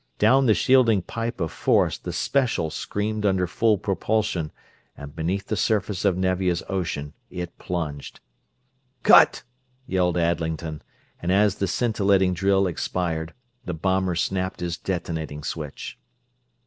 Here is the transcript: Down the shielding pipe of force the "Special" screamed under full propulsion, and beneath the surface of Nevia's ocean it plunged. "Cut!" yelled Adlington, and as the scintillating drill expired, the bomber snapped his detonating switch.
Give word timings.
Down 0.17 0.47
the 0.47 0.55
shielding 0.55 1.03
pipe 1.03 1.39
of 1.39 1.51
force 1.51 1.95
the 1.99 2.11
"Special" 2.11 2.71
screamed 2.71 3.23
under 3.23 3.45
full 3.45 3.77
propulsion, 3.77 4.51
and 4.97 5.15
beneath 5.15 5.45
the 5.45 5.55
surface 5.55 6.05
of 6.05 6.17
Nevia's 6.17 6.63
ocean 6.67 7.13
it 7.29 7.55
plunged. 7.59 8.19
"Cut!" 9.03 9.43
yelled 9.85 10.15
Adlington, 10.17 10.81
and 11.21 11.31
as 11.31 11.57
the 11.57 11.67
scintillating 11.67 12.33
drill 12.33 12.65
expired, 12.65 13.35
the 13.65 13.75
bomber 13.75 14.15
snapped 14.15 14.59
his 14.59 14.75
detonating 14.75 15.43
switch. 15.43 15.99